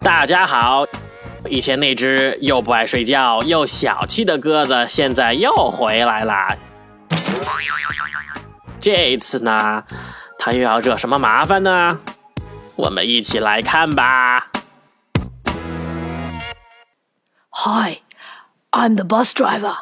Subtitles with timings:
[0.00, 0.86] 大家好，
[1.48, 6.56] 以前那只又不爱睡觉又小气的鸽子，现在又回来啦。
[8.80, 9.84] 这次呢，
[10.38, 11.98] 它又要惹什么麻烦呢？
[12.76, 14.50] 我们一起来看吧。
[17.50, 18.00] Hi,
[18.70, 19.78] I'm the bus driver.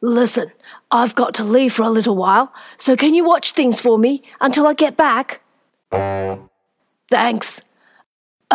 [0.00, 0.50] Listen,
[0.88, 4.22] I've got to leave for a little while, so can you watch things for me
[4.40, 5.40] until I get back?
[7.08, 7.60] Thanks.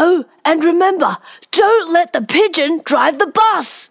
[0.00, 1.18] Oh, and remember,
[1.50, 3.90] don't let the pigeon drive the bus.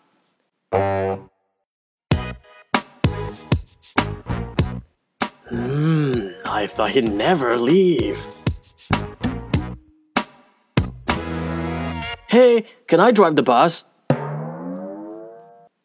[5.50, 8.26] Hmm, I thought he'd never leave.
[12.30, 13.84] Hey, can I drive the bus?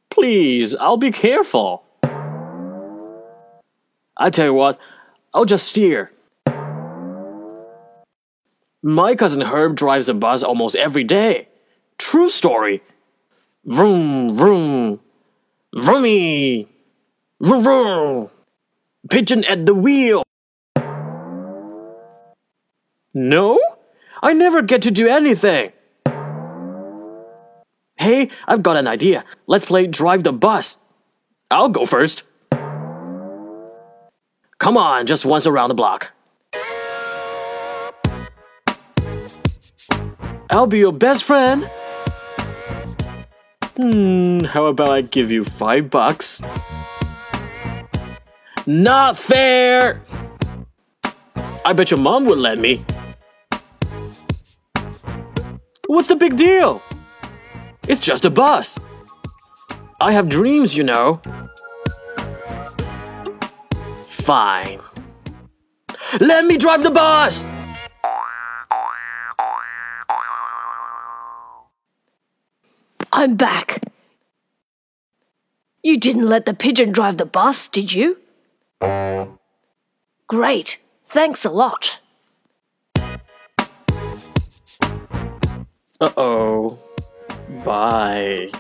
[0.09, 1.83] Please, I'll be careful.
[4.17, 4.79] I tell you what,
[5.35, 6.13] I'll just steer.
[8.83, 11.47] My cousin Herb drives a bus almost every day.
[11.99, 12.83] True story.
[13.65, 14.99] Vroom, vroom.
[15.73, 16.67] Vroomy.
[17.41, 18.31] Vroom, vroom.
[19.09, 20.25] Pigeon at the wheel.
[23.15, 23.61] No?
[24.21, 25.73] I never get to do anything.
[27.97, 29.25] Hey, I've got an idea.
[29.47, 30.79] Let's play Drive the Bus.
[31.53, 32.25] I'll go first.
[34.59, 36.11] Come on, just once around the block.
[40.53, 41.65] I'll be your best friend.
[43.75, 46.43] Hmm, how about I give you five bucks?
[48.67, 50.03] Not fair!
[51.65, 52.85] I bet your mom would let me.
[55.87, 56.83] What's the big deal?
[57.89, 58.79] It's just a bus.
[60.03, 61.23] I have dreams, you know.
[64.05, 64.81] Fine.
[66.21, 67.43] Let me drive the bus!
[73.13, 73.81] I'm back.
[75.83, 78.19] You didn't let the pigeon drive the bus, did you?
[80.27, 80.79] Great.
[81.07, 82.01] Thanks a lot.
[86.01, 86.79] Uh oh.
[87.65, 88.51] Bye.